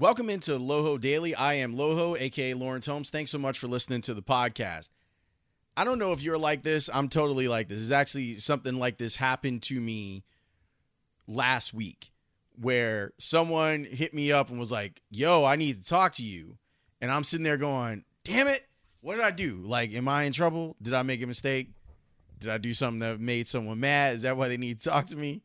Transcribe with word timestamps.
Welcome 0.00 0.30
into 0.30 0.52
Loho 0.52 0.98
Daily. 0.98 1.34
I 1.34 1.52
am 1.56 1.76
Loho, 1.76 2.18
aka 2.18 2.54
Lawrence 2.54 2.86
Holmes. 2.86 3.10
Thanks 3.10 3.30
so 3.30 3.38
much 3.38 3.58
for 3.58 3.68
listening 3.68 4.00
to 4.00 4.14
the 4.14 4.22
podcast. 4.22 4.88
I 5.76 5.84
don't 5.84 5.98
know 5.98 6.12
if 6.12 6.22
you're 6.22 6.38
like 6.38 6.62
this. 6.62 6.88
I'm 6.90 7.10
totally 7.10 7.48
like 7.48 7.68
this. 7.68 7.82
It's 7.82 7.90
actually 7.90 8.36
something 8.36 8.76
like 8.76 8.96
this 8.96 9.16
happened 9.16 9.60
to 9.64 9.78
me 9.78 10.24
last 11.28 11.74
week 11.74 12.12
where 12.58 13.12
someone 13.18 13.84
hit 13.84 14.14
me 14.14 14.32
up 14.32 14.48
and 14.48 14.58
was 14.58 14.72
like, 14.72 15.02
Yo, 15.10 15.44
I 15.44 15.56
need 15.56 15.74
to 15.74 15.82
talk 15.86 16.12
to 16.12 16.24
you. 16.24 16.56
And 17.02 17.12
I'm 17.12 17.22
sitting 17.22 17.44
there 17.44 17.58
going, 17.58 18.04
Damn 18.24 18.48
it. 18.48 18.66
What 19.02 19.16
did 19.16 19.24
I 19.24 19.32
do? 19.32 19.60
Like, 19.66 19.92
am 19.92 20.08
I 20.08 20.22
in 20.22 20.32
trouble? 20.32 20.76
Did 20.80 20.94
I 20.94 21.02
make 21.02 21.20
a 21.20 21.26
mistake? 21.26 21.72
Did 22.38 22.48
I 22.48 22.56
do 22.56 22.72
something 22.72 23.00
that 23.00 23.20
made 23.20 23.48
someone 23.48 23.80
mad? 23.80 24.14
Is 24.14 24.22
that 24.22 24.38
why 24.38 24.48
they 24.48 24.56
need 24.56 24.80
to 24.80 24.88
talk 24.88 25.08
to 25.08 25.16
me? 25.16 25.42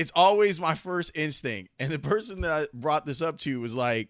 It's 0.00 0.12
always 0.14 0.58
my 0.58 0.74
first 0.74 1.14
instinct. 1.14 1.70
And 1.78 1.92
the 1.92 1.98
person 1.98 2.40
that 2.40 2.50
I 2.50 2.64
brought 2.72 3.04
this 3.04 3.20
up 3.20 3.36
to 3.40 3.60
was 3.60 3.74
like, 3.74 4.08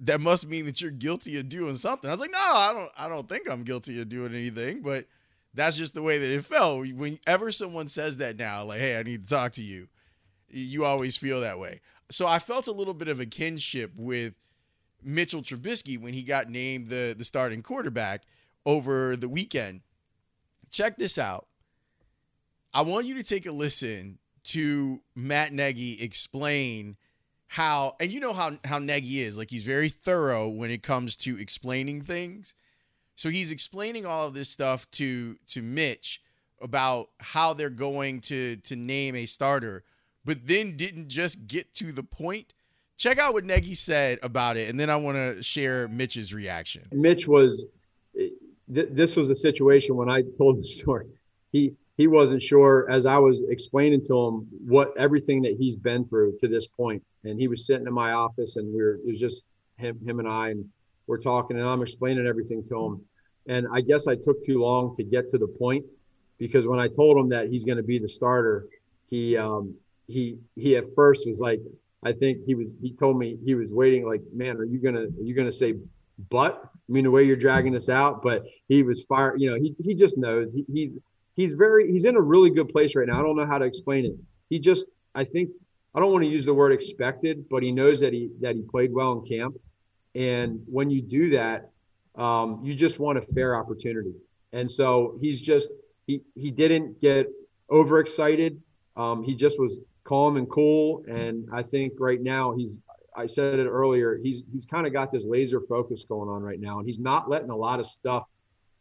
that 0.00 0.20
must 0.20 0.48
mean 0.48 0.64
that 0.64 0.80
you're 0.80 0.90
guilty 0.90 1.38
of 1.38 1.48
doing 1.48 1.76
something. 1.76 2.10
I 2.10 2.12
was 2.12 2.18
like, 2.18 2.32
no, 2.32 2.38
I 2.40 2.72
don't 2.72 2.90
I 2.98 3.08
don't 3.08 3.28
think 3.28 3.48
I'm 3.48 3.62
guilty 3.62 4.00
of 4.00 4.08
doing 4.08 4.34
anything, 4.34 4.82
but 4.82 5.06
that's 5.54 5.76
just 5.76 5.94
the 5.94 6.02
way 6.02 6.18
that 6.18 6.34
it 6.34 6.44
felt. 6.44 6.84
Whenever 6.88 7.52
someone 7.52 7.86
says 7.86 8.16
that 8.16 8.38
now, 8.38 8.64
like, 8.64 8.80
hey, 8.80 8.98
I 8.98 9.04
need 9.04 9.22
to 9.22 9.28
talk 9.28 9.52
to 9.52 9.62
you, 9.62 9.86
you 10.48 10.84
always 10.84 11.16
feel 11.16 11.42
that 11.42 11.60
way. 11.60 11.80
So 12.10 12.26
I 12.26 12.40
felt 12.40 12.66
a 12.66 12.72
little 12.72 12.94
bit 12.94 13.06
of 13.06 13.20
a 13.20 13.26
kinship 13.26 13.92
with 13.96 14.34
Mitchell 15.00 15.42
Trubisky 15.42 15.96
when 15.96 16.12
he 16.12 16.24
got 16.24 16.50
named 16.50 16.88
the, 16.88 17.14
the 17.16 17.24
starting 17.24 17.62
quarterback 17.62 18.22
over 18.66 19.14
the 19.14 19.28
weekend. 19.28 19.82
Check 20.72 20.96
this 20.96 21.18
out. 21.18 21.46
I 22.74 22.82
want 22.82 23.06
you 23.06 23.14
to 23.14 23.22
take 23.22 23.46
a 23.46 23.52
listen 23.52 24.18
to 24.48 25.00
Matt 25.14 25.52
Nagy 25.52 26.00
explain 26.00 26.96
how 27.48 27.96
and 27.98 28.12
you 28.12 28.20
know 28.20 28.32
how 28.32 28.52
how 28.64 28.78
Nagy 28.78 29.22
is 29.22 29.38
like 29.38 29.50
he's 29.50 29.64
very 29.64 29.88
thorough 29.88 30.48
when 30.48 30.70
it 30.70 30.82
comes 30.82 31.16
to 31.16 31.38
explaining 31.38 32.02
things. 32.02 32.54
So 33.16 33.30
he's 33.30 33.50
explaining 33.50 34.06
all 34.06 34.28
of 34.28 34.34
this 34.34 34.48
stuff 34.48 34.88
to 34.92 35.36
to 35.48 35.62
Mitch 35.62 36.22
about 36.60 37.08
how 37.20 37.54
they're 37.54 37.70
going 37.70 38.20
to 38.22 38.56
to 38.56 38.76
name 38.76 39.14
a 39.16 39.26
starter, 39.26 39.84
but 40.24 40.46
then 40.46 40.76
didn't 40.76 41.08
just 41.08 41.46
get 41.46 41.72
to 41.74 41.92
the 41.92 42.02
point. 42.02 42.54
Check 42.96 43.18
out 43.18 43.32
what 43.32 43.44
Nagy 43.44 43.74
said 43.74 44.18
about 44.22 44.56
it, 44.56 44.68
and 44.68 44.78
then 44.78 44.90
I 44.90 44.96
want 44.96 45.16
to 45.16 45.42
share 45.42 45.88
Mitch's 45.88 46.34
reaction. 46.34 46.82
Mitch 46.92 47.28
was 47.28 47.64
eh, 48.18 48.28
th- 48.72 48.88
this 48.90 49.16
was 49.16 49.30
a 49.30 49.34
situation 49.34 49.96
when 49.96 50.08
I 50.08 50.22
told 50.36 50.58
the 50.58 50.64
story. 50.64 51.06
He 51.52 51.74
he 51.98 52.06
wasn't 52.06 52.40
sure 52.40 52.88
as 52.88 53.06
I 53.06 53.18
was 53.18 53.42
explaining 53.48 54.04
to 54.06 54.14
him 54.16 54.46
what 54.64 54.96
everything 54.96 55.42
that 55.42 55.56
he's 55.58 55.74
been 55.74 56.06
through 56.06 56.38
to 56.38 56.46
this 56.46 56.68
point. 56.68 57.02
And 57.24 57.38
he 57.38 57.48
was 57.48 57.66
sitting 57.66 57.88
in 57.88 57.92
my 57.92 58.12
office 58.12 58.56
and 58.56 58.72
we 58.72 58.80
were, 58.80 58.94
it 58.94 59.06
was 59.06 59.18
just 59.18 59.42
him, 59.76 59.98
him 60.06 60.20
and 60.20 60.28
I, 60.28 60.50
and 60.50 60.64
we're 61.08 61.18
talking 61.18 61.58
and 61.58 61.68
I'm 61.68 61.82
explaining 61.82 62.24
everything 62.24 62.62
to 62.68 62.84
him. 62.84 63.00
And 63.48 63.66
I 63.74 63.80
guess 63.80 64.06
I 64.06 64.14
took 64.14 64.44
too 64.44 64.60
long 64.60 64.94
to 64.94 65.02
get 65.02 65.28
to 65.30 65.38
the 65.38 65.48
point 65.48 65.84
because 66.38 66.68
when 66.68 66.78
I 66.78 66.86
told 66.86 67.18
him 67.18 67.28
that 67.30 67.48
he's 67.48 67.64
going 67.64 67.78
to 67.78 67.82
be 67.82 67.98
the 67.98 68.08
starter, 68.08 68.66
he, 69.10 69.36
um, 69.36 69.74
he, 70.06 70.38
he 70.54 70.76
at 70.76 70.84
first 70.94 71.28
was 71.28 71.40
like, 71.40 71.60
I 72.04 72.12
think 72.12 72.44
he 72.44 72.54
was, 72.54 72.76
he 72.80 72.92
told 72.92 73.18
me 73.18 73.38
he 73.44 73.56
was 73.56 73.72
waiting 73.72 74.06
like, 74.06 74.22
man, 74.32 74.56
are 74.58 74.64
you 74.64 74.78
going 74.78 74.94
to, 74.94 75.06
are 75.06 75.24
you 75.24 75.34
going 75.34 75.48
to 75.48 75.52
say, 75.52 75.74
but 76.30 76.62
I 76.64 76.92
mean, 76.92 77.02
the 77.04 77.10
way 77.10 77.24
you're 77.24 77.36
dragging 77.36 77.72
this 77.72 77.88
out, 77.88 78.22
but 78.22 78.44
he 78.68 78.84
was 78.84 79.02
fire, 79.02 79.34
you 79.36 79.50
know, 79.50 79.56
he, 79.56 79.74
he 79.82 79.96
just 79.96 80.16
knows 80.16 80.52
he, 80.52 80.64
he's, 80.72 80.96
he's 81.38 81.52
very 81.52 81.90
he's 81.90 82.04
in 82.04 82.16
a 82.16 82.20
really 82.20 82.50
good 82.50 82.68
place 82.68 82.94
right 82.96 83.06
now. 83.06 83.20
I 83.20 83.22
don't 83.22 83.36
know 83.36 83.46
how 83.46 83.58
to 83.58 83.64
explain 83.64 84.04
it. 84.04 84.16
He 84.50 84.58
just 84.58 84.86
I 85.14 85.24
think 85.24 85.50
I 85.94 86.00
don't 86.00 86.12
want 86.12 86.24
to 86.24 86.30
use 86.30 86.44
the 86.44 86.52
word 86.52 86.72
expected, 86.72 87.48
but 87.48 87.62
he 87.62 87.72
knows 87.72 88.00
that 88.00 88.12
he 88.12 88.30
that 88.40 88.56
he 88.56 88.62
played 88.62 88.92
well 88.92 89.12
in 89.12 89.24
camp. 89.24 89.56
And 90.14 90.60
when 90.66 90.90
you 90.90 91.00
do 91.00 91.30
that, 91.30 91.70
um, 92.16 92.60
you 92.64 92.74
just 92.74 92.98
want 92.98 93.18
a 93.18 93.22
fair 93.22 93.56
opportunity. 93.56 94.14
And 94.52 94.68
so 94.68 95.16
he's 95.20 95.40
just 95.40 95.70
he 96.06 96.22
he 96.34 96.50
didn't 96.50 97.00
get 97.00 97.28
overexcited. 97.70 98.60
Um, 98.96 99.22
he 99.22 99.36
just 99.36 99.60
was 99.60 99.78
calm 100.02 100.36
and 100.38 100.50
cool. 100.50 101.04
And 101.08 101.48
I 101.52 101.62
think 101.62 101.92
right 102.00 102.20
now 102.20 102.56
he's 102.56 102.80
I 103.16 103.26
said 103.26 103.60
it 103.60 103.68
earlier, 103.68 104.18
he's 104.20 104.42
he's 104.52 104.66
kind 104.66 104.88
of 104.88 104.92
got 104.92 105.12
this 105.12 105.24
laser 105.24 105.60
focus 105.68 106.04
going 106.08 106.28
on 106.28 106.42
right 106.42 106.60
now, 106.60 106.80
and 106.80 106.86
he's 106.86 106.98
not 106.98 107.30
letting 107.30 107.50
a 107.50 107.56
lot 107.56 107.78
of 107.78 107.86
stuff 107.86 108.24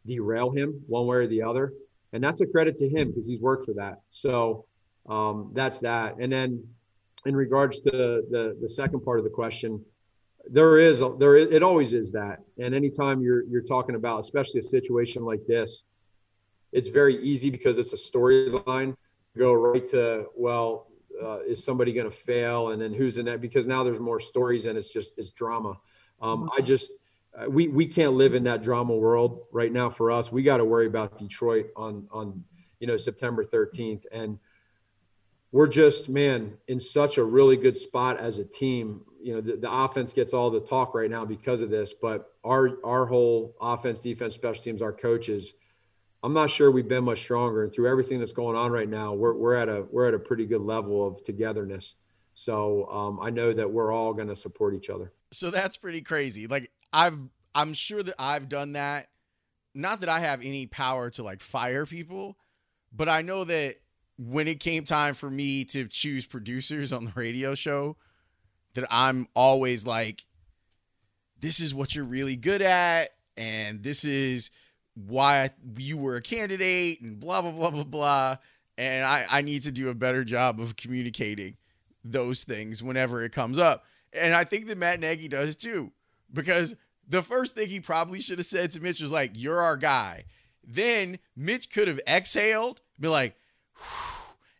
derail 0.08 0.50
him 0.50 0.82
one 0.88 1.06
way 1.06 1.18
or 1.18 1.28
the 1.28 1.44
other 1.44 1.74
and 2.14 2.24
that's 2.24 2.42
a 2.42 2.46
credit 2.46 2.78
to 2.80 2.90
him 2.90 3.10
because 3.10 3.28
he's 3.28 3.42
worked 3.42 3.66
for 3.66 3.74
that. 3.74 4.02
So 4.10 4.66
um, 5.08 5.52
that's 5.54 5.80
that. 5.80 6.18
And 6.20 6.32
then 6.32 6.64
in 7.26 7.36
regards 7.36 7.80
to 7.82 7.92
the 7.92 8.58
the 8.62 8.70
second 8.70 9.02
part 9.02 9.20
of 9.20 9.24
the 9.24 9.30
question, 9.30 9.84
there 10.50 10.80
is 10.80 11.02
there 11.20 11.36
is, 11.36 11.48
it 11.52 11.64
always 11.64 11.94
is 11.94 12.12
that. 12.12 12.40
And 12.58 12.74
anytime 12.74 13.22
you're 13.22 13.44
you're 13.44 13.62
talking 13.62 13.96
about, 13.96 14.20
especially 14.20 14.60
a 14.60 14.64
situation 14.64 15.24
like 15.24 15.46
this, 15.48 15.84
it's 16.72 16.88
very 16.88 17.22
easy 17.24 17.50
because 17.50 17.78
it's 17.78 17.94
a 17.94 17.98
storyline. 17.98 18.96
Go 19.38 19.54
right 19.54 19.86
to 19.90 20.28
well, 20.36 20.88
uh, 21.22 21.40
is 21.42 21.64
somebody 21.64 21.94
going 21.94 22.10
to 22.10 22.16
fail, 22.16 22.70
and 22.70 22.82
then 22.82 22.94
who's 22.94 23.18
in 23.18 23.26
that? 23.26 23.42
Because 23.42 23.68
now 23.68 23.84
there's 23.84 24.00
more 24.00 24.20
stories 24.20 24.66
and 24.66 24.78
it's 24.78 24.88
just 24.88 25.12
it's 25.18 25.32
drama. 25.32 25.78
Um, 26.22 26.50
I 26.58 26.62
just 26.62 26.92
we 27.48 27.68
we 27.68 27.86
can't 27.86 28.14
live 28.14 28.34
in 28.34 28.44
that 28.46 28.64
drama 28.64 28.96
world 28.96 29.46
right 29.52 29.72
now 29.72 29.90
for 29.90 30.12
us. 30.12 30.32
We 30.32 30.44
got 30.44 30.58
to 30.58 30.66
worry 30.66 30.88
about 30.88 31.18
Detroit 31.18 31.68
on 31.76 32.08
on 32.12 32.44
you 32.80 32.88
know 32.88 32.98
September 32.98 33.44
13th 33.44 34.04
and 34.12 34.40
we're 35.52 35.68
just 35.68 36.10
man 36.10 36.58
in 36.68 36.80
such 36.80 37.18
a 37.18 37.24
really 37.24 37.56
good 37.56 37.78
spot 37.78 38.20
as 38.20 38.38
a 38.38 38.46
team. 38.46 39.02
You 39.22 39.36
know, 39.36 39.42
the, 39.42 39.58
the 39.58 39.72
offense 39.72 40.14
gets 40.14 40.34
all 40.34 40.50
the 40.50 40.60
talk 40.60 40.94
right 40.94 41.10
now 41.10 41.26
because 41.26 41.62
of 41.62 41.70
this, 41.70 41.94
but 41.94 42.34
our 42.44 42.78
our 42.84 43.06
whole 43.06 43.56
offense, 43.62 44.02
defense, 44.02 44.36
special 44.36 44.64
teams, 44.64 44.82
our 44.82 44.92
coaches, 44.92 45.54
I'm 46.24 46.34
not 46.34 46.50
sure 46.50 46.72
we've 46.72 46.88
been 46.88 47.06
much 47.06 47.20
stronger. 47.20 47.64
And 47.64 47.74
through 47.74 47.90
everything 47.90 48.20
that's 48.20 48.34
going 48.34 48.56
on 48.56 48.72
right 48.72 48.90
now, 48.90 49.14
we're 49.14 49.34
we're 49.34 49.56
at 49.56 49.70
a 49.70 49.86
we're 49.92 50.08
at 50.08 50.14
a 50.14 50.20
pretty 50.20 50.46
good 50.46 50.62
level 50.62 51.06
of 51.06 51.24
togetherness. 51.24 51.96
So 52.36 52.88
um, 52.92 53.20
I 53.20 53.32
know 53.32 53.52
that 53.52 53.70
we're 53.70 53.92
all 53.92 54.14
going 54.14 54.28
to 54.28 54.36
support 54.36 54.76
each 54.76 54.90
other. 54.90 55.12
So 55.32 55.50
that's 55.50 55.76
pretty 55.76 56.02
crazy. 56.02 56.46
Like 56.46 56.70
I've 56.94 57.18
I'm 57.56 57.74
sure 57.74 58.04
that 58.04 58.16
I've 58.20 58.50
done 58.50 58.74
that. 58.74 59.08
Not 59.74 60.02
that 60.02 60.10
I 60.10 60.20
have 60.20 60.44
any 60.44 60.68
power 60.68 61.10
to 61.12 61.24
like 61.24 61.42
fire 61.42 61.86
people, 61.86 62.38
but 62.92 63.10
I 63.10 63.22
know 63.22 63.44
that 63.44 63.78
when 64.18 64.48
it 64.48 64.60
came 64.60 64.84
time 64.84 65.14
for 65.14 65.30
me 65.30 65.66
to 65.66 65.88
choose 65.88 66.26
producers 66.26 66.92
on 66.92 67.06
the 67.06 67.14
radio 67.16 67.56
show, 67.56 67.98
that 68.74 68.86
I'm 68.90 69.28
always 69.36 69.86
like, 69.86 70.26
this 71.40 71.60
is 71.60 71.74
what 71.74 71.96
you're 71.96 72.06
really 72.06 72.36
good 72.36 72.62
at, 72.62 73.10
and 73.36 73.84
this 73.84 74.04
is 74.04 74.52
why 74.94 75.52
you 75.78 75.98
were 75.98 76.16
a 76.16 76.22
candidate, 76.22 77.02
and 77.02 77.20
blah 77.20 77.42
blah 77.42 77.52
blah 77.52 77.72
blah 77.72 77.84
blah. 77.84 78.36
And 78.78 79.06
I, 79.06 79.26
I 79.30 79.42
need 79.42 79.64
to 79.64 79.72
do 79.72 79.90
a 79.90 79.96
better 79.96 80.24
job 80.24 80.60
of 80.60 80.76
communicating 80.76 81.58
those 82.04 82.44
things 82.44 82.84
whenever 82.84 83.24
it 83.24 83.32
comes 83.32 83.58
up. 83.58 83.86
And 84.14 84.36
I 84.36 84.44
think 84.44 84.68
that 84.68 84.78
Matt 84.78 85.00
Nagy 85.00 85.28
does 85.28 85.56
too 85.56 85.92
because 86.32 86.76
the 87.08 87.22
first 87.22 87.56
thing 87.56 87.68
he 87.68 87.80
probably 87.80 88.20
should 88.20 88.40
have 88.40 88.46
said 88.46 88.72
to 88.72 88.82
Mitch 88.82 89.02
was 89.02 89.12
like, 89.12 89.32
"You're 89.36 89.62
our 89.62 89.78
guy." 89.78 90.26
Then 90.64 91.20
Mitch 91.36 91.70
could 91.70 91.88
have 91.88 92.02
exhaled, 92.06 92.82
be 93.00 93.08
like, 93.08 93.36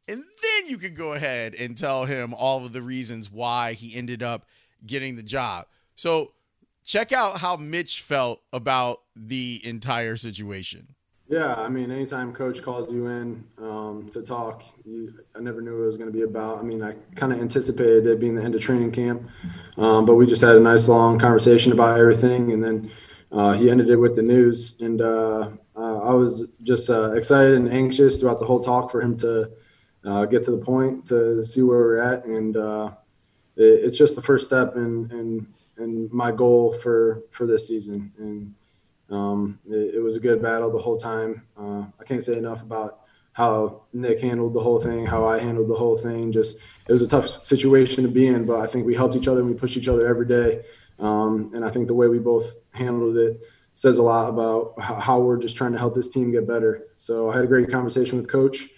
and 0.08 0.24
then 0.24 0.68
you 0.68 0.78
could 0.78 0.96
go 0.96 1.14
ahead 1.14 1.54
and 1.54 1.78
tell 1.78 2.06
him 2.06 2.34
all 2.34 2.66
of 2.66 2.72
the 2.72 2.82
reasons 2.82 3.30
why 3.30 3.74
he 3.74 3.96
ended 3.96 4.24
up 4.24 4.46
getting 4.86 5.18
the 5.18 5.24
job. 5.24 5.66
So 5.96 6.32
check 6.86 7.12
out 7.12 7.40
how 7.40 7.58
Mitch 7.58 8.02
felt 8.02 8.42
about 8.54 9.02
the 9.16 9.62
entire 9.66 10.16
situation. 10.16 10.96
Yeah, 11.30 11.56
I 11.56 11.68
mean, 11.68 11.92
anytime 11.92 12.32
coach 12.32 12.64
calls 12.64 12.90
you 12.90 13.08
in 13.08 13.44
um, 13.58 14.08
to 14.14 14.22
talk, 14.22 14.64
you, 14.86 15.14
I 15.36 15.42
never 15.42 15.62
knew 15.62 15.74
what 15.74 15.84
it 15.84 15.88
was 15.88 15.98
going 15.98 16.10
to 16.10 16.18
be 16.18 16.24
about. 16.24 16.60
I 16.60 16.62
mean, 16.62 16.82
I 16.82 16.94
kind 17.16 17.34
of 17.34 17.42
anticipated 17.42 18.08
it 18.08 18.22
being 18.22 18.34
the 18.34 18.42
end 18.42 18.56
of 18.56 18.62
training 18.62 18.94
camp, 18.94 19.28
um, 19.76 20.06
but 20.06 20.16
we 20.16 20.26
just 20.26 20.42
had 20.42 20.56
a 20.56 20.60
nice 20.60 20.88
long 20.88 21.20
conversation 21.20 21.74
about 21.74 22.00
everything, 22.00 22.54
and 22.54 22.64
then 22.64 22.90
uh, 23.34 23.52
he 23.52 23.70
ended 23.70 23.90
it 23.90 23.98
with 23.98 24.16
the 24.16 24.22
news, 24.22 24.76
and 24.80 25.02
uh, 25.02 25.50
uh, 25.76 26.00
I 26.00 26.14
was 26.14 26.48
just 26.64 26.90
uh, 26.90 27.12
excited 27.12 27.56
and 27.56 27.74
anxious 27.74 28.22
throughout 28.22 28.40
the 28.40 28.46
whole 28.46 28.62
talk 28.62 28.90
for 28.90 29.02
him 29.02 29.18
to 29.18 29.52
uh, 30.06 30.26
get 30.26 30.44
to 30.44 30.52
the 30.52 30.64
point 30.64 31.06
to 31.08 31.44
see 31.44 31.62
where 31.62 31.80
we're 31.80 31.98
at, 31.98 32.24
and 32.24 32.56
uh, 32.56 32.92
it, 33.58 33.84
it's 33.84 33.98
just 33.98 34.16
the 34.16 34.22
first 34.22 34.46
step 34.46 34.78
in 34.78 35.12
in, 35.12 35.48
in 35.84 36.10
my 36.10 36.32
goal 36.32 36.78
for 36.82 37.24
for 37.32 37.46
this 37.46 37.68
season, 37.68 38.14
and 38.18 38.54
um, 39.10 39.60
it, 39.70 39.96
it, 39.96 40.04
was 40.04 40.16
a 40.16 40.20
good 40.20 40.42
battle 40.42 40.72
the 40.72 40.78
whole 40.78 40.98
time. 40.98 41.44
Uh, 41.58 41.86
I 42.00 42.04
can't 42.06 42.24
say 42.24 42.38
enough 42.38 42.62
about 42.62 43.02
how 43.32 43.84
Nick 43.94 44.20
handled 44.20 44.54
the 44.54 44.60
whole 44.60 44.82
thing, 44.82 45.06
how 45.06 45.26
I 45.26 45.40
handled 45.40 45.70
the 45.70 45.76
whole 45.76 45.98
thing. 45.98 46.32
Just 46.32 46.58
it 46.88 46.92
was 46.92 47.02
a 47.02 47.08
tough 47.08 47.46
situation 47.46 48.04
to 48.04 48.10
be 48.10 48.28
in, 48.28 48.46
but 48.46 48.60
I 48.60 48.68
think 48.68 48.86
we 48.86 48.96
helped 48.96 49.16
each 49.16 49.28
other 49.28 49.42
and 49.42 49.50
we 49.50 49.56
pushed 49.56 49.78
each 49.78 49.88
other 49.88 50.08
every 50.08 50.28
day. 50.28 50.64
Um, 51.00 51.52
and 51.54 51.64
I 51.64 51.70
think 51.70 51.88
the 51.88 51.94
way 51.94 52.08
we 52.08 52.20
both 52.20 52.56
handled 52.72 53.18
it 53.18 53.42
says 53.76 54.00
a 54.00 54.04
lot 54.04 54.28
about 54.28 54.74
how 54.82 55.20
we're 55.20 55.38
just 55.38 55.56
trying 55.56 55.72
to 55.72 55.78
help 55.78 55.94
this 55.94 56.10
team 56.10 56.32
get 56.32 56.48
better. 56.48 56.88
So 56.98 57.30
I 57.30 57.36
had 57.36 57.44
a 57.44 57.48
great 57.48 57.70
conversation 57.70 58.18
with 58.18 58.28
Coach, 58.28 58.70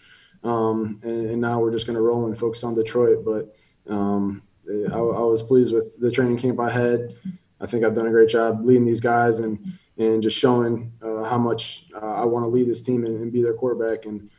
um, 0.43 0.99
and, 1.03 1.29
and, 1.29 1.41
now 1.41 1.61
we're 1.61 1.71
just 1.71 1.85
going 1.85 1.95
to 1.95 2.01
roll 2.01 2.25
and 2.25 2.37
focus 2.37 2.65
on 2.65 2.75
Detroit. 2.75 3.23
But 3.23 3.55
um, 3.87 4.43
I, 4.69 4.97
I 4.97 5.21
was 5.21 5.41
pleased 5.41 5.73
with 5.73 5.97
the 6.01 6.11
training 6.11 6.37
camp 6.37 6.59
I 6.59 6.69
had. 6.69 7.15
I 7.61 7.65
think 7.65 7.85
I've 7.85 7.95
done 7.95 8.07
a 8.07 8.11
great 8.11 8.29
job 8.29 8.65
leading 8.65 8.85
these 8.85 8.99
guys 8.99 9.39
and 9.39 9.73
and 9.99 10.23
just 10.23 10.37
showing 10.37 10.91
uh, 11.01 11.23
how 11.23 11.37
much 11.37 11.85
uh, 11.93 12.13
I 12.13 12.25
want 12.25 12.43
to 12.43 12.47
lead 12.47 12.67
this 12.67 12.81
team 12.81 13.05
and, 13.05 13.21
and 13.21 13.31
be 13.31 13.43
their 13.43 13.53
quarterback. 13.53 14.05
And 14.05 14.29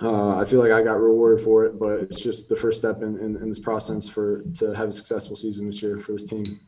uh, 0.00 0.36
I 0.36 0.44
feel 0.44 0.60
like 0.60 0.72
I 0.72 0.82
got 0.82 1.00
rewarded 1.00 1.44
for 1.44 1.64
it, 1.64 1.78
but 1.78 2.00
it's 2.00 2.20
just 2.20 2.48
the 2.48 2.56
first 2.56 2.78
step 2.78 3.02
in, 3.02 3.18
in, 3.18 3.36
in, 3.36 3.48
this 3.48 3.58
process 3.58 4.06
for 4.06 4.42
to 4.54 4.74
have 4.74 4.90
a 4.90 4.92
successful 4.92 5.36
season 5.36 5.66
this 5.66 5.80
year 5.80 5.98
for 5.98 6.12
this 6.12 6.24
team. 6.24 6.60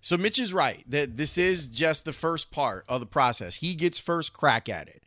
So 0.00 0.16
Mitch 0.16 0.38
is 0.38 0.52
right 0.52 0.84
that 0.88 1.16
this 1.16 1.38
is 1.38 1.68
just 1.68 2.04
the 2.04 2.12
first 2.12 2.50
part 2.50 2.84
of 2.88 3.00
the 3.00 3.06
process. 3.06 3.56
He 3.56 3.74
gets 3.74 3.98
first 3.98 4.32
crack 4.32 4.68
at 4.68 4.88
it. 4.88 5.04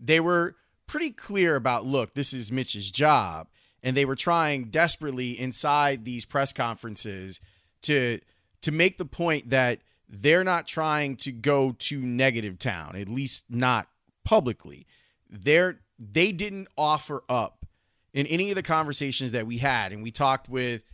They 0.00 0.20
were 0.20 0.56
pretty 0.86 1.10
clear 1.10 1.56
about 1.56 1.84
look, 1.84 2.14
this 2.14 2.32
is 2.32 2.52
Mitch's 2.52 2.90
job, 2.90 3.48
and 3.82 3.96
they 3.96 4.04
were 4.04 4.16
trying 4.16 4.64
desperately 4.66 5.38
inside 5.38 6.04
these 6.04 6.24
press 6.24 6.52
conferences 6.52 7.40
to 7.82 8.20
to 8.62 8.72
make 8.72 8.96
the 8.96 9.04
point 9.04 9.50
that 9.50 9.80
they're 10.08 10.44
not 10.44 10.66
trying 10.66 11.16
to 11.16 11.32
go 11.32 11.72
to 11.78 12.00
negative 12.00 12.58
town, 12.58 12.96
at 12.96 13.08
least 13.08 13.44
not 13.48 13.88
publicly. 14.24 14.86
They're 15.28 15.80
they 15.98 16.32
didn't 16.32 16.68
offer 16.76 17.22
up 17.28 17.66
in 18.12 18.26
any 18.26 18.50
of 18.50 18.56
the 18.56 18.62
conversations 18.62 19.32
that 19.32 19.46
we 19.46 19.58
had, 19.58 19.92
and 19.92 20.02
we 20.02 20.10
talked 20.10 20.48
with 20.48 20.84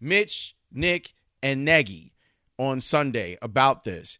Mitch, 0.00 0.56
Nick, 0.72 1.12
and 1.42 1.64
Nagy 1.64 2.12
on 2.58 2.80
Sunday 2.80 3.38
about 3.42 3.84
this. 3.84 4.18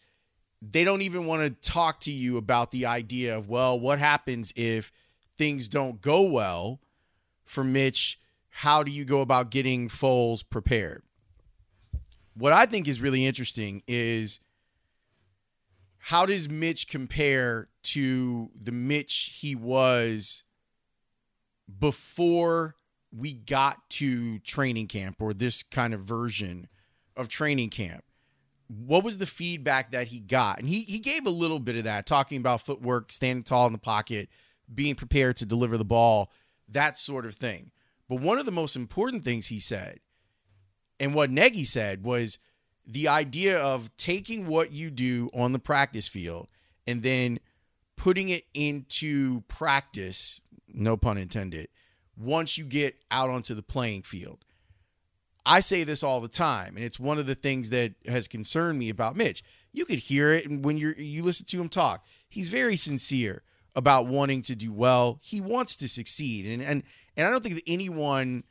They 0.63 0.85
don't 0.85 1.03
even 1.03 1.27
want 1.27 1.43
to 1.43 1.71
talk 1.71 2.01
to 2.01 2.11
you 2.11 2.37
about 2.37 2.71
the 2.71 2.85
idea 2.85 3.37
of, 3.37 3.49
well, 3.49 3.81
what 3.81 3.99
happens 3.99 4.53
if 4.57 4.93
things 5.39 5.69
don't 5.69 6.03
go 6.03 6.23
well 6.23 6.81
for 7.45 7.65
Mitch? 7.65 8.19
How 8.51 8.83
do 8.83 8.91
you 8.91 9.05
go 9.07 9.21
about 9.21 9.51
getting 9.51 9.89
Foles 9.89 10.45
prepared? 10.49 11.03
What 12.35 12.53
I 12.53 12.67
think 12.67 12.89
is 12.89 13.01
really 13.01 13.27
interesting 13.27 13.83
is 13.87 14.41
how 15.99 16.27
does 16.27 16.49
Mitch 16.49 16.89
compare 16.89 17.69
to 17.83 18.51
the 18.59 18.73
Mitch 18.73 19.39
he 19.41 19.55
was 19.55 20.45
before 21.79 22.75
we 23.13 23.33
got 23.33 23.89
to 23.91 24.39
training 24.41 24.87
camp 24.87 25.21
or 25.21 25.35
this 25.35 25.63
kind 25.63 25.93
of 25.93 26.01
version 26.01 26.69
of 27.17 27.29
training 27.29 27.71
camp? 27.71 28.05
What 28.69 29.05
was 29.05 29.19
the 29.19 29.27
feedback 29.27 29.91
that 29.93 30.09
he 30.09 30.21
got? 30.21 30.61
And 30.61 30.69
he 30.69 30.83
he 30.83 31.01
gave 31.01 31.27
a 31.27 31.31
little 31.31 31.59
bit 31.59 31.77
of 31.77 31.85
that, 31.85 32.07
talking 32.07 32.39
about 32.39 32.63
footwork, 32.63 33.13
standing 33.13 33.43
tall 33.43 33.67
in 33.67 33.73
the 33.73 33.79
pocket, 33.79 34.29
being 34.73 34.95
prepared 34.95 35.37
to 35.39 35.47
deliver 35.47 35.77
the 35.77 35.85
ball, 35.85 36.31
that 36.69 36.97
sort 36.97 37.27
of 37.27 37.35
thing. 37.35 37.73
But 38.09 38.21
one 38.21 38.39
of 38.39 38.47
the 38.47 38.53
most 38.53 38.77
important 38.77 39.25
things 39.25 39.49
he 39.49 39.59
said, 39.59 39.99
and 41.01 41.15
what 41.15 41.31
Nagy 41.31 41.65
said, 41.65 42.05
was 42.05 42.39
the 42.87 43.09
idea 43.09 43.59
of 43.59 43.97
taking 43.97 44.47
what 44.47 44.71
you 44.73 44.91
do 44.91 45.31
on 45.33 45.53
the 45.53 45.59
practice 45.59 46.07
field 46.07 46.47
and 46.87 47.03
then 47.03 47.41
putting 47.97 48.29
it 48.29 48.45
into 48.55 49.41
practice, 49.43 50.41
no 50.69 50.97
pun 50.97 51.17
intended, 51.17 51.69
once 52.17 52.59
you 52.59 52.65
get 52.65 52.97
out 53.11 53.31
onto 53.31 53.55
the 53.55 53.63
playing 53.63 54.03
field. 54.03 54.45
I 55.47 55.61
say 55.61 55.85
this 55.85 56.03
all 56.03 56.21
the 56.21 56.29
time, 56.29 56.77
and 56.77 56.85
it's 56.85 57.01
one 57.01 57.19
of 57.19 57.27
the 57.27 57.35
things 57.35 57.71
that 57.71 57.95
has 58.07 58.29
concerned 58.29 58.79
me 58.79 58.91
about 58.91 59.17
Mitch. 59.17 59.43
You 59.73 59.87
could 59.87 60.01
hear 60.01 60.33
it 60.33 60.51
when 60.51 60.77
you 60.77 60.95
you 60.99 61.23
listen 61.23 61.47
to 61.47 61.61
him 61.61 61.69
talk. 61.69 62.05
He's 62.29 62.51
very 62.51 62.77
sincere 62.77 63.43
about 63.75 64.07
wanting 64.07 64.43
to 64.43 64.55
do 64.55 64.73
well. 64.73 65.19
He 65.23 65.41
wants 65.41 65.77
to 65.77 65.89
succeed, 65.89 66.47
and 66.47 66.63
and 66.63 66.83
and 67.17 67.27
I 67.27 67.31
don't 67.31 67.43
think 67.43 67.55
that 67.55 67.65
anyone 67.67 68.45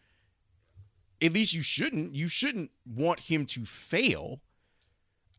at 1.21 1.33
least 1.33 1.53
you 1.53 1.61
shouldn't 1.61 2.15
you 2.15 2.27
shouldn't 2.27 2.71
want 2.85 3.21
him 3.21 3.45
to 3.47 3.65
fail. 3.65 4.39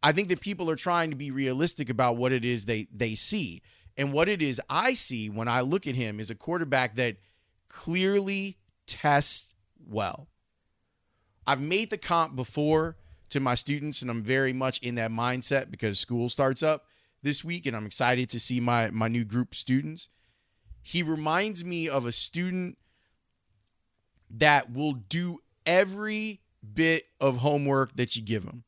I 0.02 0.12
think 0.12 0.28
that 0.28 0.40
people 0.40 0.70
are 0.70 0.76
trying 0.76 1.10
to 1.10 1.16
be 1.16 1.30
realistic 1.30 1.90
about 1.90 2.16
what 2.16 2.32
it 2.32 2.44
is 2.44 2.64
they 2.64 2.88
they 2.94 3.14
see. 3.14 3.62
And 3.96 4.12
what 4.12 4.28
it 4.28 4.40
is 4.40 4.60
i 4.70 4.94
see 4.94 5.28
when 5.28 5.48
i 5.48 5.60
look 5.60 5.86
at 5.86 5.96
him 5.96 6.20
is 6.20 6.30
a 6.30 6.34
quarterback 6.34 6.96
that 6.96 7.16
clearly 7.68 8.58
tests 8.86 9.54
well. 9.86 10.28
I've 11.46 11.60
made 11.60 11.90
the 11.90 11.98
comp 11.98 12.36
before 12.36 12.96
to 13.30 13.40
my 13.40 13.54
students 13.54 14.02
and 14.02 14.10
i'm 14.10 14.22
very 14.22 14.52
much 14.52 14.78
in 14.78 14.96
that 14.96 15.10
mindset 15.10 15.70
because 15.70 15.98
school 15.98 16.28
starts 16.28 16.62
up 16.62 16.86
this 17.22 17.44
week 17.44 17.66
and 17.66 17.76
i'm 17.76 17.86
excited 17.86 18.28
to 18.30 18.40
see 18.40 18.60
my 18.60 18.90
my 18.90 19.08
new 19.08 19.24
group 19.24 19.54
students. 19.54 20.08
He 20.82 21.02
reminds 21.02 21.64
me 21.64 21.88
of 21.88 22.06
a 22.06 22.12
student 22.12 22.78
that 24.30 24.72
will 24.72 24.92
do 24.92 25.40
every 25.66 26.40
bit 26.74 27.08
of 27.20 27.38
homework 27.38 27.96
that 27.96 28.16
you 28.16 28.22
give 28.22 28.44
them. 28.44 28.64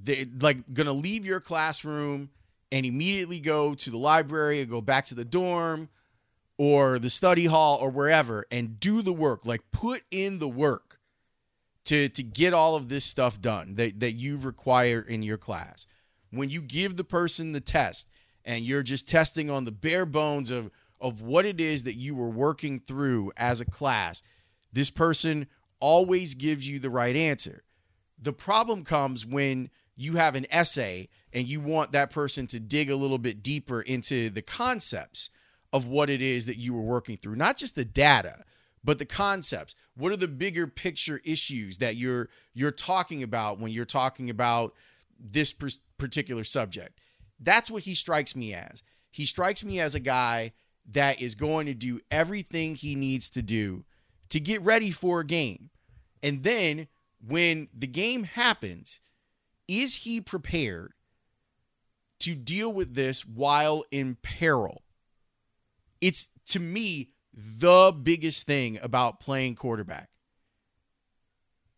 They 0.00 0.26
like 0.40 0.72
gonna 0.72 0.92
leave 0.92 1.24
your 1.24 1.40
classroom 1.40 2.30
and 2.70 2.84
immediately 2.84 3.40
go 3.40 3.74
to 3.74 3.90
the 3.90 3.96
library 3.96 4.60
or 4.60 4.66
go 4.66 4.80
back 4.80 5.06
to 5.06 5.14
the 5.14 5.24
dorm 5.24 5.88
or 6.58 6.98
the 6.98 7.10
study 7.10 7.46
hall 7.46 7.78
or 7.78 7.90
wherever 7.90 8.46
and 8.50 8.80
do 8.80 9.02
the 9.02 9.12
work. 9.12 9.44
Like 9.44 9.62
put 9.70 10.02
in 10.10 10.38
the 10.38 10.48
work 10.48 10.98
to 11.84 12.08
to 12.10 12.22
get 12.22 12.52
all 12.52 12.76
of 12.76 12.88
this 12.88 13.04
stuff 13.04 13.40
done 13.40 13.74
that, 13.76 14.00
that 14.00 14.12
you 14.12 14.36
require 14.36 15.00
in 15.00 15.22
your 15.22 15.38
class. 15.38 15.86
When 16.30 16.50
you 16.50 16.60
give 16.60 16.96
the 16.96 17.04
person 17.04 17.52
the 17.52 17.60
test 17.60 18.08
and 18.44 18.64
you're 18.64 18.82
just 18.82 19.08
testing 19.08 19.50
on 19.50 19.64
the 19.64 19.72
bare 19.72 20.06
bones 20.06 20.50
of 20.50 20.70
of 21.00 21.20
what 21.20 21.44
it 21.44 21.60
is 21.60 21.82
that 21.82 21.94
you 21.94 22.14
were 22.14 22.28
working 22.28 22.80
through 22.80 23.30
as 23.36 23.60
a 23.60 23.66
class, 23.66 24.22
this 24.72 24.90
person 24.90 25.46
always 25.80 26.34
gives 26.34 26.68
you 26.68 26.78
the 26.78 26.90
right 26.90 27.16
answer. 27.16 27.62
The 28.20 28.32
problem 28.32 28.84
comes 28.84 29.26
when 29.26 29.70
you 29.94 30.16
have 30.16 30.34
an 30.34 30.46
essay 30.50 31.08
and 31.32 31.46
you 31.46 31.60
want 31.60 31.92
that 31.92 32.10
person 32.10 32.46
to 32.48 32.60
dig 32.60 32.90
a 32.90 32.96
little 32.96 33.18
bit 33.18 33.42
deeper 33.42 33.80
into 33.80 34.30
the 34.30 34.42
concepts 34.42 35.30
of 35.72 35.86
what 35.86 36.08
it 36.10 36.22
is 36.22 36.46
that 36.46 36.58
you 36.58 36.72
were 36.72 36.82
working 36.82 37.16
through, 37.16 37.36
not 37.36 37.56
just 37.56 37.74
the 37.74 37.84
data, 37.84 38.44
but 38.84 38.98
the 38.98 39.04
concepts. 39.04 39.74
What 39.96 40.12
are 40.12 40.16
the 40.16 40.28
bigger 40.28 40.66
picture 40.66 41.20
issues 41.24 41.78
that 41.78 41.96
you're 41.96 42.28
you're 42.54 42.70
talking 42.70 43.22
about 43.22 43.58
when 43.58 43.72
you're 43.72 43.84
talking 43.84 44.30
about 44.30 44.74
this 45.18 45.52
particular 45.98 46.44
subject? 46.44 47.00
That's 47.40 47.70
what 47.70 47.82
he 47.82 47.94
strikes 47.94 48.36
me 48.36 48.54
as. 48.54 48.82
He 49.10 49.26
strikes 49.26 49.64
me 49.64 49.80
as 49.80 49.94
a 49.94 50.00
guy 50.00 50.52
that 50.92 51.20
is 51.20 51.34
going 51.34 51.66
to 51.66 51.74
do 51.74 52.00
everything 52.10 52.76
he 52.76 52.94
needs 52.94 53.28
to 53.30 53.42
do 53.42 53.84
to 54.30 54.40
get 54.40 54.62
ready 54.62 54.90
for 54.90 55.20
a 55.20 55.26
game. 55.26 55.70
And 56.22 56.42
then 56.42 56.88
when 57.24 57.68
the 57.76 57.86
game 57.86 58.24
happens, 58.24 59.00
is 59.68 59.96
he 59.96 60.20
prepared 60.20 60.92
to 62.20 62.34
deal 62.34 62.72
with 62.72 62.94
this 62.94 63.24
while 63.24 63.84
in 63.90 64.16
peril? 64.22 64.82
It's 66.00 66.30
to 66.48 66.60
me 66.60 67.10
the 67.32 67.92
biggest 67.92 68.46
thing 68.46 68.78
about 68.82 69.20
playing 69.20 69.54
quarterback. 69.54 70.10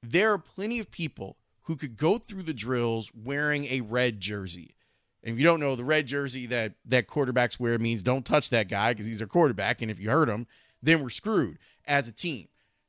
There 0.02 0.32
are 0.32 0.38
plenty 0.38 0.78
of 0.78 0.90
people 0.90 1.38
who 1.62 1.76
could 1.76 1.96
go 1.96 2.18
through 2.18 2.44
the 2.44 2.54
drills 2.54 3.10
wearing 3.14 3.66
a 3.66 3.80
red 3.80 4.20
jersey. 4.20 4.74
And 5.22 5.34
if 5.34 5.38
you 5.40 5.44
don't 5.44 5.60
know, 5.60 5.74
the 5.74 5.84
red 5.84 6.06
jersey 6.06 6.46
that 6.46 6.74
that 6.86 7.08
quarterbacks 7.08 7.58
wear 7.58 7.78
means 7.78 8.02
don't 8.02 8.24
touch 8.24 8.50
that 8.50 8.68
guy 8.68 8.92
because 8.92 9.06
he's 9.06 9.20
a 9.20 9.26
quarterback. 9.26 9.82
And 9.82 9.90
if 9.90 9.98
you 9.98 10.10
hurt 10.10 10.28
him, 10.28 10.46
then 10.82 11.02
we're 11.02 11.10
screwed 11.10 11.58
as 11.88 12.06
a 12.06 12.12
team 12.12 12.48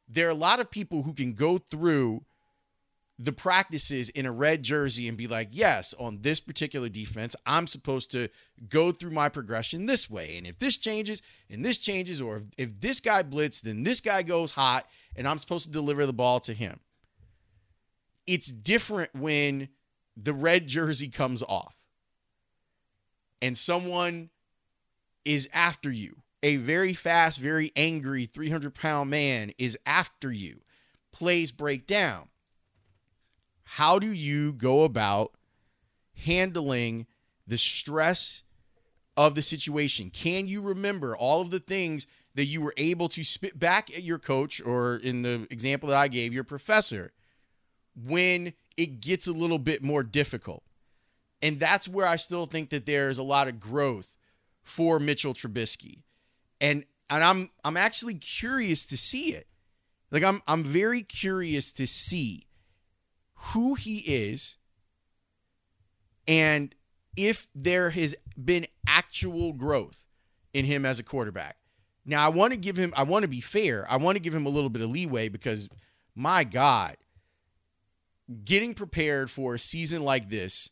there 0.09 0.27
are 0.27 0.31
a 0.31 0.35
lot 0.35 0.59
of 0.59 0.71
people 0.71 1.03
who 1.03 1.13
can 1.13 1.33
go 1.33 1.59
through 1.59 2.25
the 3.21 3.31
practices 3.31 4.09
in 4.09 4.25
a 4.25 4.31
red 4.31 4.63
jersey 4.63 5.07
and 5.07 5.17
be 5.17 5.27
like, 5.27 5.49
yes, 5.51 5.93
on 5.99 6.21
this 6.21 6.39
particular 6.39 6.89
defense, 6.89 7.35
I'm 7.45 7.67
supposed 7.67 8.11
to 8.11 8.29
go 8.69 8.91
through 8.91 9.11
my 9.11 9.29
progression 9.29 9.85
this 9.85 10.09
way. 10.09 10.37
And 10.37 10.47
if 10.47 10.57
this 10.57 10.77
changes 10.77 11.21
and 11.49 11.63
this 11.63 11.77
changes, 11.79 12.21
or 12.21 12.37
if, 12.37 12.43
if 12.57 12.81
this 12.81 13.01
guy 13.01 13.21
blitz, 13.23 13.59
then 13.59 13.83
this 13.83 13.99
guy 13.99 14.23
goes 14.23 14.51
hot 14.51 14.87
and 15.15 15.27
I'm 15.27 15.37
supposed 15.37 15.65
to 15.65 15.71
deliver 15.71 16.05
the 16.05 16.13
ball 16.13 16.39
to 16.41 16.53
him. 16.53 16.79
It's 18.25 18.47
different 18.47 19.13
when 19.13 19.67
the 20.15 20.33
red 20.33 20.67
jersey 20.67 21.09
comes 21.09 21.43
off 21.43 21.75
and 23.41 23.57
someone 23.57 24.29
is 25.25 25.49
after 25.53 25.91
you 25.91 26.21
a 26.41 26.57
very 26.57 26.93
fast, 26.93 27.39
very 27.39 27.71
angry 27.75 28.25
300 28.25 28.73
pound 28.73 29.09
man 29.09 29.51
is 29.57 29.77
after 29.85 30.31
you, 30.31 30.61
plays 31.11 31.51
break 31.51 31.85
down. 31.85 32.29
How 33.63 33.99
do 33.99 34.11
you 34.11 34.53
go 34.53 34.83
about 34.83 35.33
handling 36.25 37.05
the 37.45 37.57
stress 37.57 38.43
of 39.15 39.35
the 39.35 39.41
situation? 39.41 40.09
Can 40.09 40.47
you 40.47 40.61
remember 40.61 41.15
all 41.15 41.41
of 41.41 41.51
the 41.51 41.59
things 41.59 42.07
that 42.35 42.45
you 42.45 42.61
were 42.61 42.73
able 42.77 43.09
to 43.09 43.23
spit 43.23 43.59
back 43.59 43.89
at 43.95 44.03
your 44.03 44.19
coach, 44.19 44.61
or 44.61 44.97
in 44.97 45.23
the 45.23 45.47
example 45.49 45.89
that 45.89 45.97
I 45.97 46.07
gave, 46.07 46.33
your 46.33 46.43
professor, 46.43 47.11
when 47.95 48.53
it 48.77 49.01
gets 49.01 49.27
a 49.27 49.33
little 49.33 49.59
bit 49.59 49.83
more 49.83 50.03
difficult? 50.03 50.63
And 51.41 51.59
that's 51.59 51.87
where 51.87 52.07
I 52.07 52.15
still 52.15 52.45
think 52.45 52.69
that 52.69 52.85
there's 52.85 53.17
a 53.17 53.23
lot 53.23 53.47
of 53.47 53.59
growth 53.59 54.15
for 54.63 54.99
Mitchell 54.99 55.33
Trubisky 55.33 56.03
and 56.61 56.85
and 57.09 57.23
I'm 57.23 57.51
I'm 57.63 57.77
actually 57.77 58.15
curious 58.15 58.85
to 58.87 58.97
see 58.97 59.33
it. 59.33 59.47
Like 60.11 60.23
I'm 60.23 60.41
I'm 60.47 60.63
very 60.63 61.01
curious 61.01 61.71
to 61.73 61.87
see 61.87 62.47
who 63.33 63.75
he 63.75 63.99
is 63.99 64.57
and 66.27 66.75
if 67.17 67.49
there 67.55 67.89
has 67.89 68.15
been 68.37 68.67
actual 68.87 69.51
growth 69.53 70.03
in 70.53 70.65
him 70.65 70.85
as 70.85 70.99
a 70.99 71.03
quarterback. 71.03 71.57
Now, 72.05 72.25
I 72.25 72.29
want 72.29 72.53
to 72.53 72.59
give 72.59 72.77
him, 72.77 72.93
I 72.95 73.03
want 73.03 73.23
to 73.23 73.27
be 73.27 73.41
fair. 73.41 73.85
I 73.89 73.97
want 73.97 74.15
to 74.15 74.19
give 74.19 74.33
him 74.33 74.45
a 74.45 74.49
little 74.49 74.69
bit 74.69 74.81
of 74.81 74.89
leeway 74.89 75.29
because, 75.29 75.69
my 76.15 76.43
God, 76.43 76.97
getting 78.45 78.73
prepared 78.73 79.29
for 79.29 79.55
a 79.55 79.59
season 79.59 80.03
like 80.03 80.29
this 80.29 80.69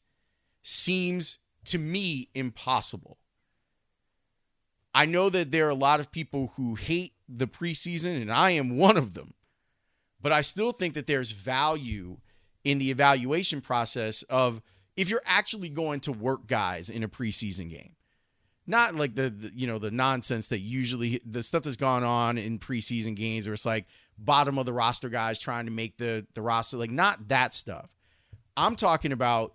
seems 0.61 1.39
to 1.65 1.77
me 1.77 2.29
impossible. 2.33 3.17
I 4.93 5.05
know 5.05 5.29
that 5.29 5.51
there 5.51 5.67
are 5.67 5.71
a 5.71 5.75
lot 5.75 5.99
of 5.99 6.11
people 6.11 6.53
who 6.55 6.75
hate 6.75 7.13
the 7.29 7.47
preseason, 7.47 8.19
and 8.19 8.31
I 8.31 8.51
am 8.51 8.77
one 8.77 8.97
of 8.97 9.13
them. 9.13 9.33
But 10.21 10.31
I 10.31 10.41
still 10.41 10.71
think 10.71 10.93
that 10.95 11.07
there's 11.07 11.31
value 11.31 12.17
in 12.63 12.79
the 12.79 12.91
evaluation 12.91 13.61
process 13.61 14.23
of 14.23 14.61
if 14.95 15.09
you're 15.09 15.21
actually 15.25 15.69
going 15.69 15.99
to 16.01 16.11
work 16.11 16.47
guys 16.47 16.89
in 16.89 17.03
a 17.03 17.07
preseason 17.07 17.69
game. 17.69 17.93
Not 18.69 18.95
like 18.95 19.15
the, 19.15 19.29
the 19.29 19.51
you 19.55 19.65
know 19.65 19.79
the 19.79 19.91
nonsense 19.91 20.49
that 20.49 20.59
usually 20.59 21.21
the 21.25 21.43
stuff 21.43 21.63
that's 21.63 21.77
gone 21.77 22.03
on 22.03 22.37
in 22.37 22.59
preseason 22.59 23.15
games 23.15 23.47
where 23.47 23.53
it's 23.53 23.65
like 23.65 23.85
bottom 24.17 24.57
of 24.57 24.65
the 24.65 24.73
roster 24.73 25.07
guys 25.07 25.39
trying 25.39 25.65
to 25.65 25.71
make 25.71 25.97
the 25.97 26.27
the 26.33 26.41
roster 26.41 26.75
like 26.75 26.91
not 26.91 27.29
that 27.29 27.53
stuff. 27.53 27.95
I'm 28.57 28.75
talking 28.75 29.13
about 29.13 29.53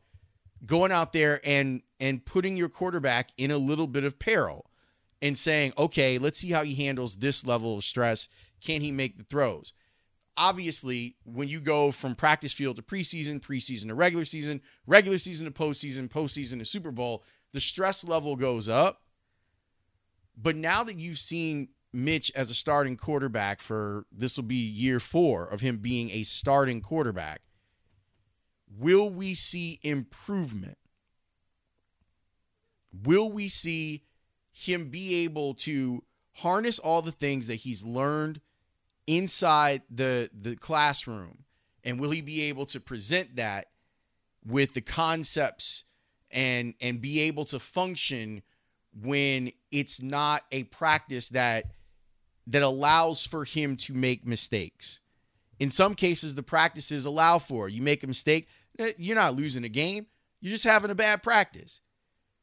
going 0.65 0.93
out 0.93 1.13
there 1.13 1.41
and 1.45 1.83
and 2.01 2.25
putting 2.25 2.57
your 2.57 2.71
quarterback 2.71 3.33
in 3.37 3.51
a 3.51 3.59
little 3.59 3.87
bit 3.87 4.05
of 4.05 4.19
peril 4.19 4.71
and 5.23 5.39
saying, 5.39 5.73
"Okay, 5.79 6.19
let's 6.19 6.39
see 6.39 6.51
how 6.51 6.65
he 6.65 6.75
handles 6.75 7.17
this 7.17 7.47
level 7.47 7.79
of 7.79 7.85
stress. 7.85 8.29
Can 8.61 8.83
he 8.83 8.93
make 8.93 9.17
the 9.17 9.25
throws?" 9.25 9.73
Obviously, 10.37 11.17
when 11.25 11.49
you 11.49 11.61
go 11.61 11.93
from 11.93 12.15
practice 12.15 12.53
field 12.53 12.77
to 12.77 12.83
preseason, 12.83 13.41
preseason 13.41 13.87
to 13.87 13.95
regular 13.95 14.25
season, 14.25 14.61
regular 14.87 15.19
season 15.19 15.47
to 15.47 15.53
postseason, 15.53 16.09
postseason 16.09 16.59
to 16.59 16.65
Super 16.65 16.91
Bowl, 16.91 17.23
the 17.53 17.61
stress 17.61 18.03
level 18.03 18.35
goes 18.35 18.69
up. 18.69 19.03
But 20.37 20.57
now 20.57 20.83
that 20.85 20.97
you've 20.97 21.19
seen 21.19 21.69
Mitch 21.93 22.33
as 22.35 22.51
a 22.51 22.55
starting 22.55 22.97
quarterback 22.97 23.61
for 23.61 24.07
this 24.11 24.37
will 24.37 24.45
be 24.45 24.57
year 24.57 24.99
four 24.99 25.47
of 25.47 25.61
him 25.61 25.77
being 25.77 26.11
a 26.11 26.23
starting 26.23 26.81
quarterback, 26.81 27.43
will 28.67 29.11
we 29.11 29.35
see 29.35 29.79
improvement? 29.83 30.79
Will 33.05 33.31
we 33.31 33.49
see 33.49 34.05
him 34.53 34.89
be 34.89 35.25
able 35.25 35.55
to 35.55 36.05
harness 36.37 36.79
all 36.79 37.03
the 37.03 37.13
things 37.13 37.47
that 37.47 37.57
he's 37.57 37.85
learned 37.85 38.41
inside 39.07 39.83
the 39.91 40.31
the 40.33 40.55
classroom 40.57 41.45
and 41.85 41.99
will 41.99 42.11
he 42.11 42.23
be 42.23 42.43
able 42.43 42.65
to 42.65 42.81
present 42.81 43.37
that 43.37 43.67
with 44.45 44.75
the 44.75 44.81
concepts 44.81 45.85
and 46.31 46.75
and 46.81 47.01
be 47.01 47.21
able 47.21 47.45
to 47.45 47.59
function 47.59 48.43
when 49.01 49.53
it's 49.71 50.03
not 50.03 50.43
a 50.53 50.65
practice 50.65 51.29
that 51.31 51.67
that 52.47 52.63
allows 52.63 53.27
for 53.27 53.45
him 53.45 53.77
to 53.77 53.95
make 53.95 54.27
mistakes. 54.27 55.01
In 55.61 55.71
some 55.71 55.95
cases 55.95 56.35
the 56.35 56.43
practices 56.43 57.05
allow 57.05 57.39
for 57.39 57.69
you 57.69 57.83
make 57.83 58.03
a 58.03 58.07
mistake, 58.09 58.49
eh, 58.79 58.93
you're 58.97 59.17
not 59.17 59.35
losing 59.35 59.65
a 59.65 59.69
game, 59.69 60.07
you're 60.41 60.53
just 60.53 60.65
having 60.65 60.91
a 60.91 60.95
bad 60.95 61.23
practice. 61.23 61.81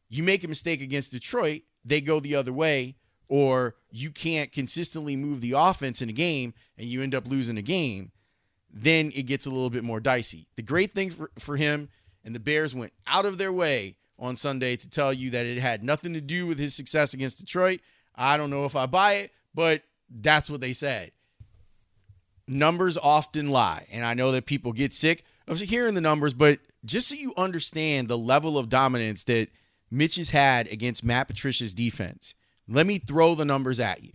You 0.07 0.23
make 0.23 0.43
a 0.43 0.47
mistake 0.47 0.81
against 0.81 1.11
Detroit, 1.11 1.61
they 1.83 2.01
go 2.01 2.19
the 2.19 2.35
other 2.35 2.53
way 2.53 2.95
or 3.29 3.75
you 3.91 4.11
can't 4.11 4.51
consistently 4.51 5.15
move 5.15 5.41
the 5.41 5.53
offense 5.53 6.01
in 6.01 6.09
a 6.09 6.13
game 6.13 6.53
and 6.77 6.87
you 6.87 7.01
end 7.01 7.15
up 7.15 7.27
losing 7.27 7.57
a 7.57 7.61
game, 7.61 8.11
then 8.71 9.11
it 9.15 9.23
gets 9.23 9.45
a 9.45 9.49
little 9.49 9.69
bit 9.69 9.83
more 9.83 9.99
dicey. 9.99 10.47
The 10.55 10.63
great 10.63 10.93
thing 10.93 11.11
for, 11.11 11.31
for 11.37 11.57
him 11.57 11.89
and 12.23 12.35
the 12.35 12.39
Bears 12.39 12.75
went 12.75 12.93
out 13.07 13.25
of 13.25 13.37
their 13.37 13.53
way 13.53 13.95
on 14.17 14.35
Sunday 14.35 14.75
to 14.75 14.89
tell 14.89 15.13
you 15.13 15.29
that 15.31 15.45
it 15.45 15.59
had 15.59 15.83
nothing 15.83 16.13
to 16.13 16.21
do 16.21 16.45
with 16.45 16.59
his 16.59 16.75
success 16.75 17.13
against 17.13 17.39
Detroit. 17.39 17.79
I 18.15 18.37
don't 18.37 18.49
know 18.49 18.65
if 18.65 18.75
I 18.75 18.85
buy 18.85 19.13
it, 19.13 19.31
but 19.53 19.83
that's 20.09 20.49
what 20.49 20.61
they 20.61 20.73
said. 20.73 21.11
Numbers 22.47 22.97
often 22.97 23.49
lie, 23.49 23.85
and 23.91 24.03
I 24.03 24.13
know 24.15 24.31
that 24.31 24.45
people 24.45 24.73
get 24.73 24.91
sick 24.91 25.23
of 25.47 25.59
hearing 25.59 25.93
the 25.93 26.01
numbers, 26.01 26.33
but 26.33 26.59
just 26.83 27.07
so 27.07 27.15
you 27.15 27.33
understand 27.37 28.07
the 28.07 28.17
level 28.17 28.57
of 28.57 28.69
dominance 28.69 29.23
that 29.25 29.49
Mitch 29.91 30.15
has 30.15 30.29
had 30.29 30.67
against 30.71 31.03
Matt 31.03 31.27
Patricia's 31.27 31.73
defense, 31.73 32.35
let 32.67 32.85
me 32.85 32.99
throw 32.99 33.35
the 33.35 33.45
numbers 33.45 33.79
at 33.79 34.03
you. 34.03 34.13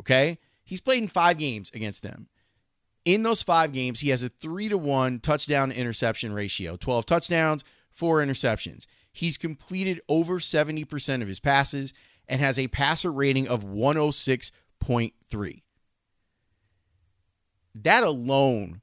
Okay? 0.00 0.38
He's 0.64 0.80
played 0.80 1.02
in 1.02 1.08
five 1.08 1.38
games 1.38 1.70
against 1.72 2.02
them. 2.02 2.28
In 3.04 3.22
those 3.22 3.42
five 3.42 3.72
games, 3.72 4.00
he 4.00 4.10
has 4.10 4.22
a 4.22 4.28
three 4.28 4.68
to 4.68 4.76
one 4.76 5.20
touchdown 5.20 5.72
interception 5.72 6.32
ratio 6.32 6.76
12 6.76 7.06
touchdowns, 7.06 7.64
four 7.90 8.18
interceptions. 8.18 8.86
He's 9.12 9.38
completed 9.38 10.00
over 10.08 10.38
70% 10.38 11.22
of 11.22 11.28
his 11.28 11.40
passes 11.40 11.94
and 12.28 12.40
has 12.40 12.58
a 12.58 12.68
passer 12.68 13.10
rating 13.10 13.48
of 13.48 13.64
106.3. 13.64 15.62
That 17.74 18.04
alone, 18.04 18.82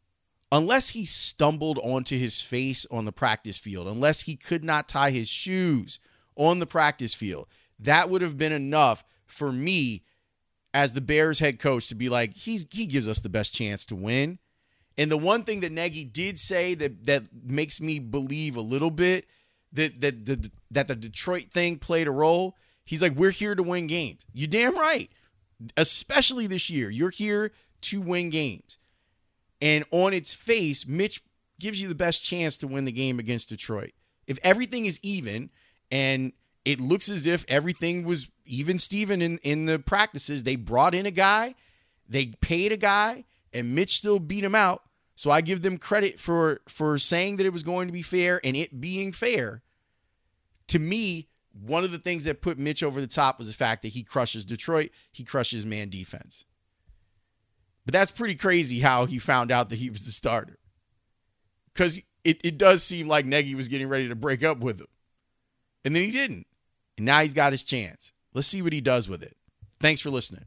unless 0.56 0.92
he 0.92 1.04
stumbled 1.04 1.78
onto 1.80 2.18
his 2.18 2.42
face 2.42 2.86
on 2.90 3.04
the 3.04 3.12
practice 3.12 3.58
field, 3.58 3.88
unless 3.88 4.22
he 4.22 4.38
could 4.38 4.64
not 4.64 4.88
tie 4.88 5.12
his 5.12 5.28
shoes 5.28 6.00
on 6.38 6.60
the 6.60 6.66
practice 6.66 7.14
field, 7.14 7.46
that 7.78 8.10
would 8.10 8.22
have 8.22 8.38
been 8.38 8.54
enough 8.54 9.04
for 9.26 9.52
me 9.52 10.04
as 10.74 10.94
the 10.94 11.02
Bears 11.02 11.40
head 11.40 11.60
coach 11.60 11.88
to 11.90 11.96
be 11.96 12.08
like, 12.08 12.36
he's 12.36 12.66
he 12.72 12.86
gives 12.86 13.06
us 13.08 13.20
the 13.20 13.28
best 13.28 13.54
chance 13.54 13.86
to 13.88 13.96
win. 13.96 14.40
And 14.98 15.12
the 15.12 15.18
one 15.18 15.44
thing 15.44 15.60
that 15.60 15.74
Nagy 15.74 16.06
did 16.06 16.40
say 16.40 16.74
that 16.76 17.06
that 17.06 17.24
makes 17.44 17.82
me 17.82 18.00
believe 18.00 18.56
a 18.56 18.62
little 18.62 18.92
bit 18.92 19.26
that 19.74 20.00
that 20.00 20.26
the 20.26 20.52
that 20.72 20.88
the 20.88 20.96
Detroit 20.96 21.52
thing 21.52 21.80
played 21.80 22.08
a 22.08 22.12
role. 22.12 22.56
He's 22.86 23.02
like, 23.02 23.16
we're 23.16 23.32
here 23.32 23.56
to 23.56 23.64
win 23.64 23.88
games. 23.88 24.26
You 24.34 24.48
damn 24.48 24.78
right. 24.78 25.12
Especially 25.76 26.48
this 26.48 26.70
year, 26.70 26.90
you're 26.90 27.10
here 27.10 27.52
to 27.82 28.00
win 28.00 28.30
games. 28.30 28.78
And 29.62 29.86
on 29.92 30.14
its 30.14 30.34
face, 30.34 30.86
Mitch 30.86 31.24
gives 31.60 31.82
you 31.82 31.88
the 31.88 31.96
best 31.96 32.26
chance 32.26 32.58
to 32.58 32.68
win 32.68 32.86
the 32.86 32.92
game 32.92 33.20
against 33.20 33.50
Detroit. 33.50 33.92
If 34.28 34.38
everything 34.44 34.86
is 34.86 35.00
even 35.02 35.50
and 35.92 36.34
it 36.66 36.80
looks 36.80 37.10
as 37.10 37.28
if 37.28 37.46
everything 37.48 38.04
was 38.04 38.28
even 38.46 38.80
Steven 38.80 39.22
in, 39.22 39.38
in 39.40 39.66
the 39.66 39.80
practices. 39.80 40.44
They 40.44 40.56
brought 40.56 40.96
in 40.96 41.06
a 41.06 41.12
guy, 41.12 41.56
they 42.10 42.28
paid 42.42 42.72
a 42.72 42.78
guy, 42.78 43.26
and 43.54 43.76
Mitch 43.76 43.98
still 43.98 44.20
beat 44.20 44.44
him 44.44 44.56
out. 44.56 44.82
So 45.16 45.32
I 45.32 45.42
give 45.42 45.62
them 45.62 45.78
credit 45.78 46.20
for 46.20 46.60
for 46.68 46.98
saying 46.98 47.38
that 47.38 47.46
it 47.46 47.54
was 47.54 47.64
going 47.64 47.88
to 47.88 47.94
be 47.94 48.02
fair 48.02 48.42
and 48.44 48.58
it 48.58 48.82
being 48.82 49.14
fair. 49.14 49.62
To 50.68 50.80
me, 50.80 51.30
one 51.54 51.86
of 51.86 51.92
the 51.92 52.00
things 52.00 52.26
that 52.26 52.42
put 52.42 52.58
Mitch 52.58 52.84
over 52.84 53.00
the 53.00 53.08
top 53.08 53.38
was 53.38 53.48
the 53.48 53.54
fact 53.54 53.82
that 53.84 53.90
he 53.90 54.04
crushes 54.04 54.44
Detroit, 54.44 54.90
he 55.12 55.24
crushes 55.24 55.66
man 55.66 55.90
defense. 55.90 56.44
But 57.86 57.94
that's 57.94 58.12
pretty 58.12 58.36
crazy 58.36 58.80
how 58.80 59.06
he 59.06 59.20
found 59.20 59.52
out 59.52 59.70
that 59.70 59.78
he 59.78 59.90
was 59.90 60.06
the 60.06 60.12
starter. 60.12 60.58
Because 61.74 62.02
it, 62.24 62.42
it 62.44 62.58
does 62.58 62.84
seem 62.84 63.08
like 63.08 63.26
Nagy 63.26 63.54
was 63.54 63.68
getting 63.68 63.88
ready 63.88 64.10
to 64.10 64.16
break 64.16 64.44
up 64.44 64.60
with 64.60 64.80
him. 64.80 64.88
And 65.84 65.96
then 65.96 66.04
he 66.04 66.12
didn't. 66.12 66.48
And 66.98 67.06
now 67.06 67.22
he's 67.22 67.34
got 67.34 67.54
his 67.54 67.64
chance. 67.64 68.12
Let's 68.34 68.48
see 68.48 68.62
what 68.62 68.74
he 68.74 68.82
does 68.82 69.08
with 69.08 69.22
it. 69.22 69.38
Thanks 69.80 70.02
for 70.02 70.10
listening. 70.10 70.46